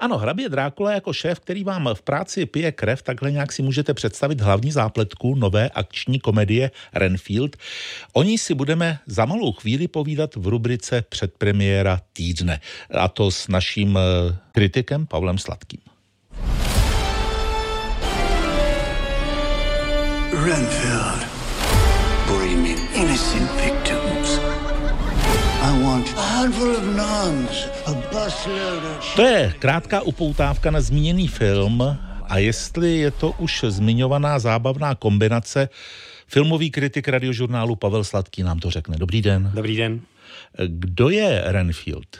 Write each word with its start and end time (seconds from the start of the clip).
Ano, 0.00 0.18
hrabě 0.18 0.48
Drákula 0.48 0.92
jako 0.92 1.12
šéf, 1.12 1.40
který 1.40 1.64
vám 1.64 1.88
v 1.94 2.02
práci 2.02 2.46
pije 2.46 2.72
krev, 2.72 3.02
takhle 3.02 3.32
nějak 3.32 3.52
si 3.52 3.62
můžete 3.62 3.94
představit 3.94 4.40
hlavní 4.40 4.72
zápletku 4.72 5.34
nové 5.34 5.68
akční 5.68 6.20
komedie 6.20 6.70
Renfield. 6.94 7.56
O 8.12 8.22
ní 8.22 8.38
si 8.38 8.54
budeme 8.54 8.98
za 9.06 9.24
malou 9.24 9.52
chvíli 9.52 9.88
povídat 9.88 10.36
v 10.36 10.46
rubrice 10.46 11.02
předpremiéra 11.08 12.00
týdne. 12.12 12.60
A 12.90 13.08
to 13.08 13.30
s 13.30 13.48
naším 13.48 13.96
eh, 13.98 14.36
kritikem 14.52 15.06
Pavlem 15.06 15.38
Sladkým. 15.38 15.80
Renfield. 20.44 21.26
Bring 22.26 22.58
me 22.62 23.00
innocent 23.00 23.35
To 29.16 29.22
je 29.22 29.54
krátká 29.58 30.00
upoutávka 30.00 30.70
na 30.70 30.80
zmíněný 30.80 31.28
film 31.28 31.98
a 32.28 32.38
jestli 32.38 32.98
je 32.98 33.10
to 33.10 33.34
už 33.38 33.64
zmiňovaná 33.68 34.38
zábavná 34.38 34.94
kombinace, 34.94 35.68
filmový 36.26 36.70
kritik 36.70 37.08
radiožurnálu 37.08 37.76
Pavel 37.76 38.04
Sladký 38.04 38.42
nám 38.42 38.58
to 38.58 38.70
řekne. 38.70 38.98
Dobrý 38.98 39.22
den. 39.22 39.50
Dobrý 39.54 39.76
den. 39.76 40.00
Kdo 40.66 41.10
je 41.10 41.42
Renfield? 41.44 42.16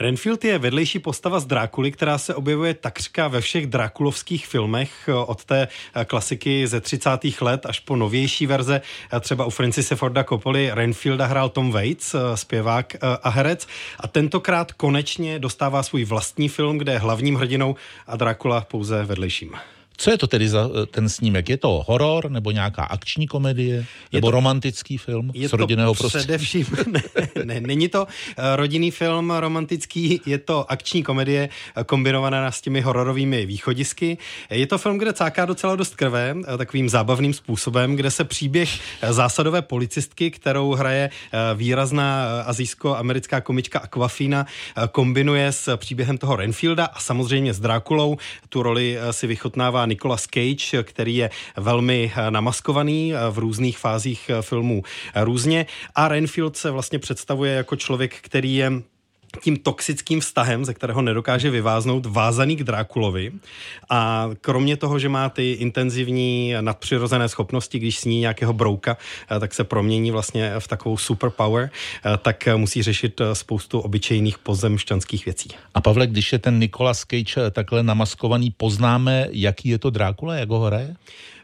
Renfield 0.00 0.44
je 0.44 0.58
vedlejší 0.58 0.98
postava 0.98 1.40
z 1.40 1.46
Drákuly, 1.46 1.92
která 1.92 2.18
se 2.18 2.34
objevuje 2.34 2.74
takřka 2.74 3.28
ve 3.28 3.40
všech 3.40 3.66
Drákulovských 3.66 4.46
filmech 4.46 5.08
od 5.26 5.44
té 5.44 5.68
klasiky 6.06 6.66
ze 6.66 6.80
30. 6.80 7.10
let 7.40 7.66
až 7.66 7.80
po 7.80 7.96
novější 7.96 8.46
verze. 8.46 8.80
Třeba 9.20 9.44
u 9.44 9.50
Francise 9.50 9.96
Forda 9.96 10.24
Coppoli 10.24 10.70
Renfielda 10.72 11.26
hrál 11.26 11.48
Tom 11.48 11.72
Waits, 11.72 12.14
zpěvák 12.34 12.96
a 13.22 13.28
herec. 13.28 13.68
A 14.00 14.08
tentokrát 14.08 14.72
konečně 14.72 15.38
dostává 15.38 15.82
svůj 15.82 16.04
vlastní 16.04 16.48
film, 16.48 16.78
kde 16.78 16.92
je 16.92 16.98
hlavním 16.98 17.34
hrdinou 17.34 17.76
a 18.06 18.16
Drákula 18.16 18.60
pouze 18.60 19.04
vedlejším. 19.04 19.54
Co 20.00 20.10
je 20.10 20.18
to 20.18 20.26
tedy 20.26 20.48
za 20.48 20.70
eh, 20.82 20.86
ten 20.86 21.08
snímek? 21.08 21.48
Je 21.48 21.56
to 21.56 21.84
horor 21.86 22.30
nebo 22.30 22.50
nějaká 22.50 22.84
akční 22.84 23.26
komedie? 23.26 23.76
Je 23.76 23.84
nebo 24.12 24.26
to, 24.26 24.30
romantický 24.30 24.98
film 24.98 25.30
je 25.34 25.48
z 25.48 25.52
rodinného 25.52 25.94
to 25.94 25.98
prostředí? 25.98 26.24
Především, 26.24 26.66
ne, 26.86 27.02
ne, 27.44 27.60
není 27.60 27.88
to 27.88 28.06
eh, 28.36 28.56
rodinný 28.56 28.90
film 28.90 29.30
romantický, 29.30 30.20
je 30.26 30.38
to 30.38 30.70
akční 30.70 31.02
komedie 31.02 31.48
eh, 31.76 31.84
kombinovaná 31.84 32.50
s 32.52 32.60
těmi 32.60 32.80
hororovými 32.80 33.46
východisky. 33.46 34.18
Je 34.50 34.66
to 34.66 34.78
film, 34.78 34.98
kde 34.98 35.12
cáká 35.12 35.44
docela 35.44 35.76
dost 35.76 35.96
krve, 35.96 36.34
takovým 36.58 36.88
zábavným 36.88 37.34
způsobem, 37.34 37.96
kde 37.96 38.10
se 38.10 38.24
příběh 38.24 38.70
zásadové 39.10 39.62
policistky, 39.62 40.30
kterou 40.30 40.72
hraje 40.72 41.10
výrazná 41.54 42.42
azijsko-americká 42.46 43.40
komička 43.40 43.78
Aquafina, 43.78 44.46
kombinuje 44.92 45.52
s 45.52 45.76
příběhem 45.76 46.18
toho 46.18 46.36
Renfielda 46.36 46.84
a 46.84 47.00
samozřejmě 47.00 47.54
s 47.54 47.60
Drákulou. 47.60 48.16
Tu 48.48 48.62
roli 48.62 48.98
si 49.10 49.26
vychutnává 49.26 49.86
Nicolas 49.88 50.26
Cage, 50.26 50.82
který 50.82 51.16
je 51.16 51.30
velmi 51.56 52.12
eh, 52.16 52.30
namaskovaný 52.30 53.14
eh, 53.14 53.18
v 53.30 53.38
různých 53.38 53.78
fázích 53.78 54.30
eh, 54.30 54.42
filmů 54.42 54.82
různě. 55.16 55.66
A 55.94 56.08
Renfield 56.08 56.56
se 56.56 56.70
vlastně 56.70 56.98
představuje 56.98 57.52
jako 57.52 57.76
člověk, 57.76 58.16
který 58.20 58.56
je 58.56 58.72
tím 59.42 59.56
toxickým 59.56 60.20
vztahem, 60.20 60.64
ze 60.64 60.74
kterého 60.74 61.02
nedokáže 61.02 61.50
vyváznout, 61.50 62.06
vázaný 62.06 62.56
k 62.56 62.62
Drákulovi. 62.62 63.32
A 63.90 64.30
kromě 64.40 64.76
toho, 64.76 64.98
že 64.98 65.08
má 65.08 65.28
ty 65.28 65.52
intenzivní 65.52 66.54
nadpřirozené 66.60 67.28
schopnosti, 67.28 67.78
když 67.78 67.98
sní 67.98 68.20
nějakého 68.20 68.52
brouka, 68.52 68.96
tak 69.40 69.54
se 69.54 69.64
promění 69.64 70.10
vlastně 70.10 70.52
v 70.58 70.68
takovou 70.68 70.96
superpower, 70.96 71.70
tak 72.22 72.48
musí 72.56 72.82
řešit 72.82 73.20
spoustu 73.32 73.80
obyčejných 73.80 74.38
pozemšťanských 74.38 75.24
věcí. 75.24 75.48
A 75.74 75.80
Pavle, 75.80 76.06
když 76.06 76.32
je 76.32 76.38
ten 76.38 76.58
Nicolas 76.58 77.04
Cage 77.04 77.50
takhle 77.50 77.82
namaskovaný, 77.82 78.50
poznáme, 78.56 79.28
jaký 79.30 79.68
je 79.68 79.78
to 79.78 79.90
Drákula, 79.90 80.34
jak 80.34 80.48
ho 80.48 80.60
hraje? 80.60 80.96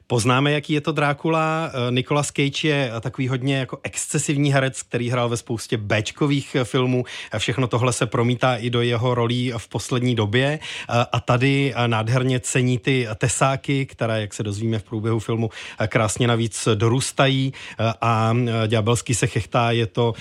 Poznáme, 0.07 0.53
jaký 0.53 0.73
je 0.73 0.81
to 0.81 0.93
Drákula. 0.93 1.71
Eh, 1.71 1.93
Nicolas 1.93 2.27
Cage 2.27 2.69
je 2.69 2.93
takový 3.01 3.29
hodně 3.29 3.57
jako 3.57 3.79
excesivní 3.83 4.53
herec, 4.53 4.83
který 4.83 5.11
hrál 5.11 5.29
ve 5.29 5.37
spoustě 5.37 5.77
Bčkových 5.77 6.55
eh, 6.55 6.65
filmů. 6.65 7.05
Všechno 7.39 7.67
tohle 7.67 7.93
se 7.93 8.07
promítá 8.07 8.57
i 8.57 8.71
do 8.71 8.83
jeho 8.83 9.15
rolí 9.15 9.53
v 9.57 9.69
poslední 9.69 10.15
době. 10.15 10.59
Eh, 10.59 11.07
a 11.13 11.21
tady 11.21 11.75
nádherně 11.87 12.41
cení 12.41 12.79
ty 12.79 13.09
tesáky, 13.17 13.87
které, 13.87 14.21
jak 14.21 14.35
se 14.35 14.43
dozvíme 14.43 14.79
v 14.79 14.83
průběhu 14.83 15.19
filmu, 15.19 15.51
krásně 15.89 16.27
navíc 16.27 16.69
dorůstají 16.75 17.53
a 18.01 18.35
ďábelsky 18.67 19.15
se 19.15 19.27
chechtá. 19.27 19.71
Je 19.71 19.87
to 19.87 20.15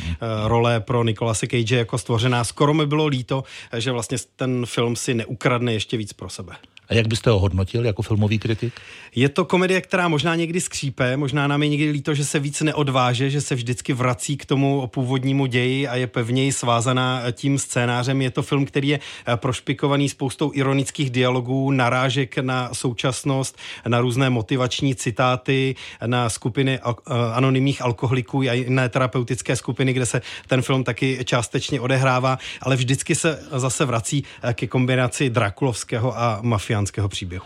role 0.45 0.79
pro 0.79 1.03
Nicolase 1.03 1.47
Cage 1.47 1.77
jako 1.77 1.97
stvořená. 1.97 2.44
Skoro 2.44 2.73
mi 2.73 2.85
bylo 2.85 3.07
líto, 3.07 3.44
že 3.77 3.91
vlastně 3.91 4.17
ten 4.35 4.65
film 4.65 4.95
si 4.95 5.13
neukradne 5.13 5.73
ještě 5.73 5.97
víc 5.97 6.13
pro 6.13 6.29
sebe. 6.29 6.53
A 6.93 6.95
jak 6.95 7.07
byste 7.07 7.29
ho 7.29 7.39
hodnotil 7.39 7.85
jako 7.85 8.01
filmový 8.01 8.39
kritik? 8.39 8.73
Je 9.15 9.29
to 9.29 9.45
komedie, 9.45 9.81
která 9.81 10.07
možná 10.07 10.35
někdy 10.35 10.61
skřípe, 10.61 11.17
možná 11.17 11.47
nám 11.47 11.63
je 11.63 11.69
někdy 11.69 11.89
líto, 11.89 12.13
že 12.13 12.25
se 12.25 12.39
víc 12.39 12.61
neodváže, 12.61 13.29
že 13.29 13.41
se 13.41 13.55
vždycky 13.55 13.93
vrací 13.93 14.37
k 14.37 14.45
tomu 14.45 14.87
původnímu 14.87 15.45
ději 15.45 15.87
a 15.87 15.95
je 15.95 16.07
pevněji 16.07 16.51
svázaná 16.51 17.23
tím 17.31 17.57
scénářem. 17.57 18.21
Je 18.21 18.31
to 18.31 18.41
film, 18.41 18.65
který 18.65 18.87
je 18.87 18.99
eh, 18.99 19.37
prošpikovaný 19.37 20.09
spoustou 20.09 20.51
ironických 20.53 21.09
dialogů, 21.09 21.71
narážek 21.71 22.37
na 22.37 22.73
současnost, 22.73 23.57
na 23.87 24.01
různé 24.01 24.29
motivační 24.29 24.95
citáty, 24.95 25.75
na 26.05 26.29
skupiny 26.29 26.79
eh, 26.79 27.13
anonymních 27.33 27.81
alkoholiků 27.81 28.39
a 28.39 28.53
jiné 28.53 28.89
terapeutické 28.89 29.55
skupiny, 29.55 29.93
kde 29.93 30.05
se 30.05 30.21
ten 30.47 30.61
film 30.61 30.83
taky 30.83 31.19
částečně 31.25 31.81
odehrává, 31.81 32.37
ale 32.61 32.75
vždycky 32.75 33.15
se 33.15 33.43
zase 33.51 33.85
vrací 33.85 34.23
eh, 34.43 34.53
ke 34.53 34.67
kombinaci 34.67 35.29
Drakulovského 35.29 36.19
a 36.19 36.39
mafiánského 36.41 36.82
mafiánského 36.83 37.09
příběhu. 37.09 37.45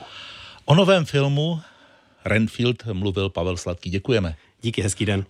O 0.65 0.75
novém 0.75 1.05
filmu 1.05 1.61
Renfield 2.25 2.85
mluvil 2.93 3.29
Pavel 3.29 3.57
Sladký. 3.57 3.89
Děkujeme. 3.89 4.35
Díky, 4.61 4.81
hezký 4.81 5.05
den. 5.05 5.25